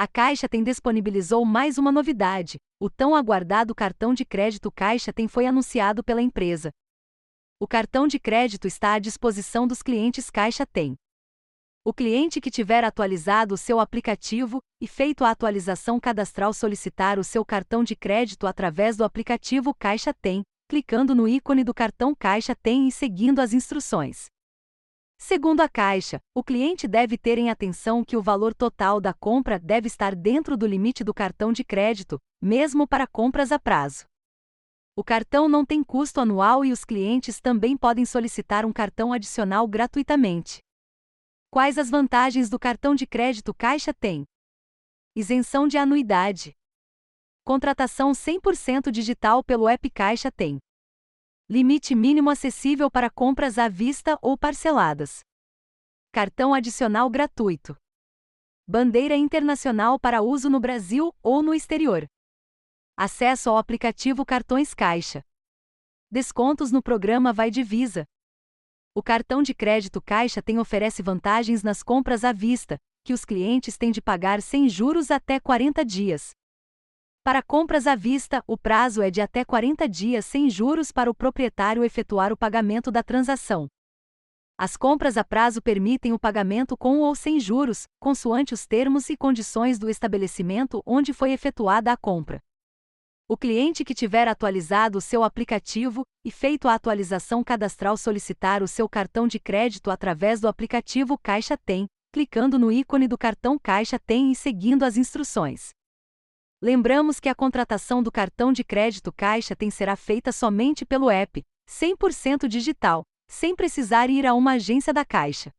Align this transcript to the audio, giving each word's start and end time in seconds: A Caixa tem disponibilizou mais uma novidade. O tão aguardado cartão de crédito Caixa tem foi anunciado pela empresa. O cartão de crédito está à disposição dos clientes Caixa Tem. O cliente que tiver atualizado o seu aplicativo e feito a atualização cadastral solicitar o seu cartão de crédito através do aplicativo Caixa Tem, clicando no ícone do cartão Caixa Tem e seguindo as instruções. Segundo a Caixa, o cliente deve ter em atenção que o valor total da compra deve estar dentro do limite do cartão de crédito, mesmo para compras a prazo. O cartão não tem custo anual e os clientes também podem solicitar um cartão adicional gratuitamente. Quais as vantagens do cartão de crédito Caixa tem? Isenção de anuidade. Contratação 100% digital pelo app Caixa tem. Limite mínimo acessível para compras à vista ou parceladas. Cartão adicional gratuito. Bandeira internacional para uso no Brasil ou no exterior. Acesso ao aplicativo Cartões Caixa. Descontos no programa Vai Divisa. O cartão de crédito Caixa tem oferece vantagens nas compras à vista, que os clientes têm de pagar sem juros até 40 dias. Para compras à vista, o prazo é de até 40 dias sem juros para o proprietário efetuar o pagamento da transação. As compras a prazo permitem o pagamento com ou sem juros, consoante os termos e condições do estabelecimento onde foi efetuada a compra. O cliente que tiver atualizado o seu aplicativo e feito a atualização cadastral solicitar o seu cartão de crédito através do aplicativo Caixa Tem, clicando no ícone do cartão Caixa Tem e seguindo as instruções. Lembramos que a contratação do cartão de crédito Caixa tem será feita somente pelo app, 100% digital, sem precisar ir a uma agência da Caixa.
A 0.00 0.06
Caixa 0.06 0.48
tem 0.48 0.62
disponibilizou 0.62 1.44
mais 1.44 1.76
uma 1.76 1.90
novidade. 1.90 2.56
O 2.78 2.88
tão 2.88 3.16
aguardado 3.16 3.74
cartão 3.74 4.14
de 4.14 4.24
crédito 4.24 4.70
Caixa 4.70 5.12
tem 5.12 5.26
foi 5.26 5.44
anunciado 5.44 6.04
pela 6.04 6.22
empresa. 6.22 6.70
O 7.58 7.66
cartão 7.66 8.06
de 8.06 8.16
crédito 8.20 8.68
está 8.68 8.92
à 8.92 9.00
disposição 9.00 9.66
dos 9.66 9.82
clientes 9.82 10.30
Caixa 10.30 10.64
Tem. 10.64 10.94
O 11.84 11.92
cliente 11.92 12.40
que 12.40 12.48
tiver 12.48 12.84
atualizado 12.84 13.56
o 13.56 13.58
seu 13.58 13.80
aplicativo 13.80 14.60
e 14.80 14.86
feito 14.86 15.24
a 15.24 15.32
atualização 15.32 15.98
cadastral 15.98 16.52
solicitar 16.52 17.18
o 17.18 17.24
seu 17.24 17.44
cartão 17.44 17.82
de 17.82 17.96
crédito 17.96 18.46
através 18.46 18.96
do 18.96 19.02
aplicativo 19.02 19.74
Caixa 19.74 20.14
Tem, 20.14 20.42
clicando 20.68 21.12
no 21.12 21.26
ícone 21.26 21.64
do 21.64 21.74
cartão 21.74 22.14
Caixa 22.14 22.54
Tem 22.54 22.86
e 22.86 22.92
seguindo 22.92 23.40
as 23.40 23.52
instruções. 23.52 24.26
Segundo 25.20 25.60
a 25.60 25.68
Caixa, 25.68 26.20
o 26.32 26.42
cliente 26.44 26.86
deve 26.86 27.18
ter 27.18 27.38
em 27.38 27.50
atenção 27.50 28.04
que 28.04 28.16
o 28.16 28.22
valor 28.22 28.54
total 28.54 29.00
da 29.00 29.12
compra 29.12 29.58
deve 29.58 29.88
estar 29.88 30.14
dentro 30.14 30.56
do 30.56 30.66
limite 30.66 31.02
do 31.02 31.12
cartão 31.12 31.52
de 31.52 31.64
crédito, 31.64 32.18
mesmo 32.40 32.86
para 32.86 33.06
compras 33.06 33.52
a 33.52 33.58
prazo. 33.58 34.06
O 34.96 35.04
cartão 35.04 35.48
não 35.48 35.66
tem 35.66 35.84
custo 35.84 36.20
anual 36.20 36.64
e 36.64 36.72
os 36.72 36.84
clientes 36.84 37.40
também 37.40 37.76
podem 37.76 38.06
solicitar 38.06 38.64
um 38.64 38.72
cartão 38.72 39.12
adicional 39.12 39.66
gratuitamente. 39.68 40.60
Quais 41.50 41.78
as 41.78 41.90
vantagens 41.90 42.48
do 42.48 42.58
cartão 42.58 42.94
de 42.94 43.06
crédito 43.06 43.52
Caixa 43.52 43.92
tem? 43.92 44.24
Isenção 45.14 45.66
de 45.68 45.76
anuidade. 45.76 46.52
Contratação 47.44 48.12
100% 48.12 48.90
digital 48.90 49.42
pelo 49.42 49.68
app 49.68 49.90
Caixa 49.90 50.30
tem. 50.30 50.58
Limite 51.50 51.94
mínimo 51.94 52.28
acessível 52.28 52.90
para 52.90 53.08
compras 53.08 53.56
à 53.56 53.70
vista 53.70 54.18
ou 54.20 54.36
parceladas. 54.36 55.20
Cartão 56.12 56.52
adicional 56.52 57.08
gratuito. 57.08 57.74
Bandeira 58.66 59.16
internacional 59.16 59.98
para 59.98 60.20
uso 60.20 60.50
no 60.50 60.60
Brasil 60.60 61.10
ou 61.22 61.42
no 61.42 61.54
exterior. 61.54 62.06
Acesso 62.94 63.48
ao 63.48 63.56
aplicativo 63.56 64.26
Cartões 64.26 64.74
Caixa. 64.74 65.24
Descontos 66.10 66.70
no 66.70 66.82
programa 66.82 67.32
Vai 67.32 67.50
Divisa. 67.50 68.04
O 68.94 69.02
cartão 69.02 69.42
de 69.42 69.54
crédito 69.54 70.02
Caixa 70.02 70.42
tem 70.42 70.58
oferece 70.58 71.02
vantagens 71.02 71.62
nas 71.62 71.82
compras 71.82 72.24
à 72.24 72.32
vista, 72.32 72.78
que 73.02 73.14
os 73.14 73.24
clientes 73.24 73.78
têm 73.78 73.90
de 73.90 74.02
pagar 74.02 74.42
sem 74.42 74.68
juros 74.68 75.10
até 75.10 75.40
40 75.40 75.82
dias. 75.82 76.32
Para 77.28 77.42
compras 77.42 77.86
à 77.86 77.94
vista, 77.94 78.42
o 78.46 78.56
prazo 78.56 79.02
é 79.02 79.10
de 79.10 79.20
até 79.20 79.44
40 79.44 79.86
dias 79.86 80.24
sem 80.24 80.48
juros 80.48 80.90
para 80.90 81.10
o 81.10 81.14
proprietário 81.14 81.84
efetuar 81.84 82.32
o 82.32 82.36
pagamento 82.36 82.90
da 82.90 83.02
transação. 83.02 83.68
As 84.56 84.76
compras 84.76 85.16
a 85.16 85.22
prazo 85.22 85.60
permitem 85.60 86.12
o 86.12 86.18
pagamento 86.18 86.76
com 86.76 87.00
ou 87.00 87.14
sem 87.14 87.38
juros, 87.38 87.84
consoante 88.00 88.54
os 88.54 88.66
termos 88.66 89.08
e 89.10 89.16
condições 89.16 89.78
do 89.78 89.88
estabelecimento 89.90 90.82
onde 90.86 91.12
foi 91.12 91.32
efetuada 91.32 91.92
a 91.92 91.96
compra. 91.96 92.40
O 93.28 93.36
cliente 93.36 93.84
que 93.84 93.94
tiver 93.94 94.26
atualizado 94.26 94.96
o 94.96 95.00
seu 95.02 95.22
aplicativo 95.22 96.02
e 96.24 96.30
feito 96.30 96.66
a 96.66 96.72
atualização 96.72 97.44
cadastral 97.44 97.96
solicitar 97.96 98.62
o 98.62 98.66
seu 98.66 98.88
cartão 98.88 99.28
de 99.28 99.38
crédito 99.38 99.90
através 99.90 100.40
do 100.40 100.48
aplicativo 100.48 101.18
Caixa 101.18 101.58
Tem, 101.58 101.86
clicando 102.10 102.58
no 102.58 102.72
ícone 102.72 103.06
do 103.06 103.18
cartão 103.18 103.58
Caixa 103.58 103.98
Tem 103.98 104.32
e 104.32 104.34
seguindo 104.34 104.82
as 104.82 104.96
instruções. 104.96 105.76
Lembramos 106.60 107.20
que 107.20 107.28
a 107.28 107.36
contratação 107.36 108.02
do 108.02 108.10
cartão 108.10 108.52
de 108.52 108.64
crédito 108.64 109.12
Caixa 109.12 109.54
tem 109.54 109.70
será 109.70 109.94
feita 109.94 110.32
somente 110.32 110.84
pelo 110.84 111.08
app, 111.08 111.44
100% 111.70 112.48
digital, 112.48 113.04
sem 113.30 113.54
precisar 113.54 114.10
ir 114.10 114.26
a 114.26 114.34
uma 114.34 114.54
agência 114.54 114.92
da 114.92 115.04
Caixa. 115.04 115.52